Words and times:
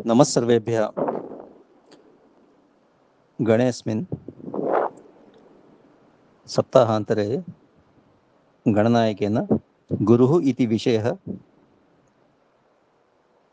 नमः 0.00 0.24
सर्वेभ्यः 0.24 0.88
गणेऽस्मिन् 3.40 4.04
सप्ताहान्तरे 6.46 7.42
गणनायकेन 8.68 9.38
गुरुः 10.02 10.42
इति 10.44 10.66
विषयः 10.66 11.06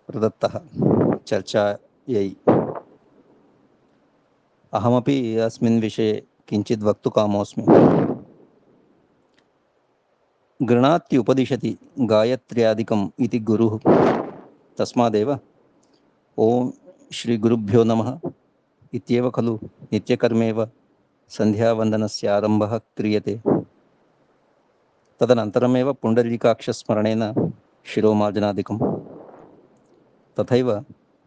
प्रदत्तः 0.08 0.60
चर्चायै। 1.28 2.36
अहमपि 4.74 5.38
अस्मिन् 5.38 5.82
विषये 5.82 6.28
किञ्चित् 6.48 6.84
वक्तुकामोऽस्मि। 6.84 7.66
गृणात्युपदिशति 10.66 11.78
गायत्र्यादिकम् 12.00 13.10
इति 13.20 13.40
गुरुः। 13.40 13.80
तस्मादेव 14.78 15.40
ఓం 16.38 16.74
శ్రీ 17.14 17.38
గురుభ్యో 17.38 17.84
నమ 17.84 18.20
ఇత్యేవ 18.94 19.30
ఖలు 19.30 19.60
నిత్యకర్మేవ 19.94 20.68
సంధ్యావందనస్యారంభ 21.30 22.66
క్రియతే. 22.76 23.42
తదనంతరమేవ 25.22 25.92
పుండరీకాక్షస్మరణేన 25.92 27.34
శిరోమార్జనాదికం 27.94 28.80
తథైవ 30.38 30.84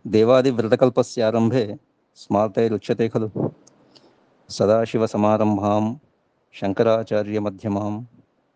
దేవాదివ్రతకల్పస్యారంభే 0.07 1.77
స్మార్తైరుచ్యతే 2.17 3.09
ఖలు. 3.09 3.31
సదాశివసమారంభాం 4.51 6.01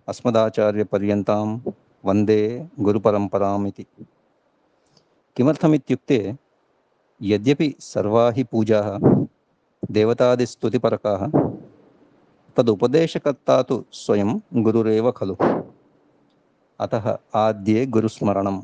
అస్మదాచార్య 0.09 0.85
పర్యంతం 0.85 1.63
వందే 2.05 2.67
గురుపరంపరామితి. 2.83 3.87
किमर्थमित्युक्ते 5.39 6.37
यद्यपि 7.23 7.75
सर्वा 7.81 8.31
हि 8.31 8.45
पूजाः 8.45 8.99
देवतादिस्तुतिपरकाः, 9.91 11.27
तदुपदेशकर्ता 12.57 13.63
तु 13.63 13.85
स्वयं 13.93 14.41
गुरुरेव 14.57 15.11
खलु। 15.11 15.37
अतः 16.81 17.19
आद्ये 17.35 17.87
गुरुस्मरणम्। 17.87 18.63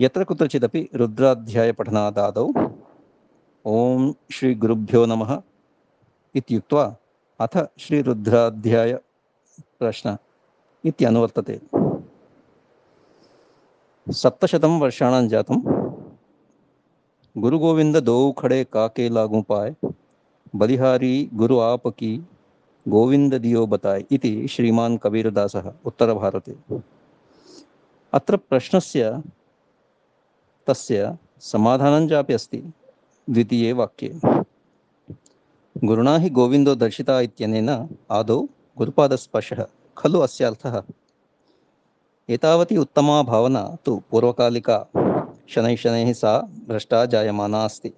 यत्र 0.00 0.24
कुत्रचिदपि 0.24 0.88
रुद्राध्यायपठनादादौ 0.94 2.52
ॐ 3.66 4.12
श्रीगुरुभ्यो 4.32 5.06
नमः 5.06 5.42
इत्युक्त्वा 6.34 6.96
अथ 7.40 7.66
श्रीरुद्राध्याय 7.78 8.94
प्रश्न 9.78 10.16
इत्यनुवर्तते। 10.84 11.83
सप्तशतं 14.06 14.78
वर्षाणां 14.80 15.28
जातं 15.28 15.60
गुरुगोविंद 17.36 17.96
दो 17.96 18.32
खड़े 18.32 18.64
काके 18.64 19.08
लागू 19.08 19.40
पाए। 19.42 19.74
बलिहारी 20.56 21.30
गुरु 21.34 21.58
आप 21.58 21.86
की 21.88 22.16
गोविंद 22.86 23.34
दियो 23.34 23.66
बताए 23.66 24.04
इति 24.10 24.48
श्रीमान् 24.48 24.98
कबीरदासः 24.98 25.72
उत्तरभारते 25.84 26.54
अत्र 28.12 28.36
प्रश्नस्य 28.36 29.22
तस्य 30.66 31.16
समाधानं 31.40 32.08
चापि 32.08 32.32
अस्ति, 32.32 32.62
द्वितीये 33.30 33.72
वाक्ये। 33.72 34.20
गुरुणा 35.84 36.16
हि 36.16 36.30
गोविन्दो 36.30 36.74
दर्शिता 36.74 37.20
इत्यनेन 37.20 37.70
आदौ 38.10 38.40
गुरुपादस्पर्शः। 38.78 39.66
खलु 39.98 40.20
अस्य 40.20 40.44
अर्थः 40.44 40.82
एतावती 42.30 42.76
उत्तमा 42.76 43.22
भावना 43.22 43.76
तु 43.84 44.02
पूर्वकालिका 44.10 44.86
शनैः 45.48 45.76
शनैः 45.76 46.12
सा 46.12 46.38
भ्रष्टा 46.68 47.04
जायमाना 47.06 47.64
अस्ति। 47.64 47.92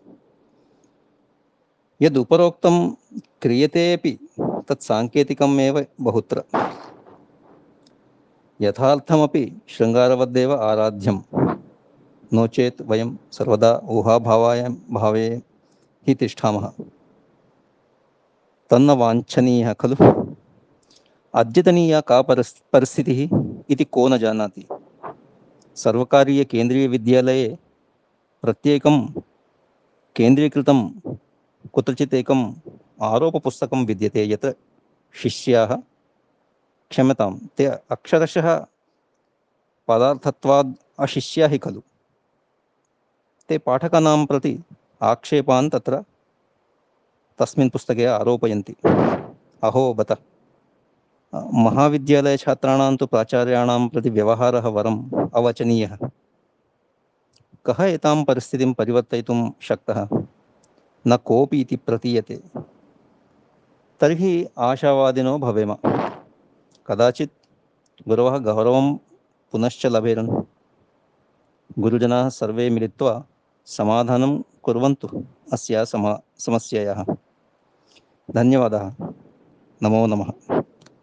यद् 2.02 2.16
उपरोक्तं 2.16 2.90
क्रियतेऽपि 3.42 4.18
तत् 4.40 4.82
साङ्केतिकम् 4.82 5.60
एव 5.60 5.86
बहुत्र। 6.00 6.42
यथार्थमपि 8.60 9.60
शृङ्गारवद्देव 9.68 10.54
आराध्यं। 10.54 11.18
नो 12.32 12.46
चेत् 12.46 12.82
वयं 12.82 13.16
सर्वदा 13.32 13.80
ऊहाभावाय 13.84 14.68
भावे 14.90 15.42
हि 16.06 16.14
तिष्ठामः। 16.14 16.72
तन्न 18.70 18.90
वाञ्छनीयः 18.90 19.72
खलु। 19.72 19.96
अद्यतनीया 21.35 22.01
का 22.09 22.21
परिस् 22.29 22.53
परिस्थितिः 22.73 23.21
इति 23.71 23.83
को 23.95 24.07
न 24.09 24.17
जानाति 24.17 24.65
सर्वकारीयकेन्द्रीयविद्यालये 25.77 27.47
प्रत्येकं 28.43 28.97
केन्द्रीकृतं 30.15 30.79
कुत्रचित् 31.73 32.13
एकम् 32.13 32.43
आरोपपुस्तकं 33.09 33.85
विद्यते 33.85 34.29
यत् 34.31 34.47
शिष्याः 35.15 35.75
क्षम्यतां 36.91 37.31
ते 37.57 37.65
अक्षरशः 37.95 38.47
पदार्थत्वाद् 39.87 40.73
अशिष्या 41.05 41.47
हि 41.53 41.57
खलु 41.65 41.81
ते 43.49 43.57
पाठकानां 43.67 44.25
प्रति 44.25 44.53
आक्षेपान् 45.11 45.69
तत्र 45.69 46.03
तस्मिन् 47.39 47.69
पुस्तके 47.69 48.05
आरोपयन्ति 48.05 48.75
अहो 49.69 49.83
बत 49.99 50.11
महाविद्यालयछात्राणां 51.44 52.96
तु 52.96 53.06
प्राचार्याणां 53.06 53.88
प्रति 53.88 54.10
व्यवहारः 54.10 54.68
वरम् 54.68 55.10
अवचनीयः। 55.34 55.96
कः 57.66 57.84
एतां 57.84 58.24
परिस्थितिं 58.24 58.74
परिवर्तयितुं 58.74 59.50
शक्तः? 59.60 60.08
न 61.06 61.18
इति 61.54 61.76
प्रतीयते। 61.76 62.42
तर्हि 64.00 64.48
आशावादिनो 64.58 65.38
भवेम। 65.38 65.74
कदाचित् 66.86 67.30
गुरवः 68.08 68.38
गौरवं 68.38 68.96
पुनश्च 69.52 69.86
लभेरन्। 69.86 70.42
गुरुजनाः 71.78 72.28
सर्वे 72.28 72.70
मिलित्वा 72.70 73.24
समाधानं 73.66 74.42
कुर्वन्तु 74.62 75.24
अस्याः 75.52 75.84
समा, 75.84 76.20
समस्यायाः। 76.38 77.04
धन्यवादः। 78.30 78.94
नमो 79.82 80.06
नमः। 80.06 80.55